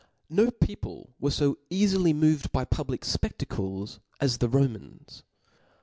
No 0.31 0.49
people 0.49 1.13
were 1.19 1.29
fo 1.29 1.59
caGIy 1.69 2.15
moved 2.15 2.49
with 2.55 2.69
public 2.71 3.01
fpedlacles 3.01 3.99
as 4.19 4.39
the 4.39 4.49
Romans. 4.49 5.21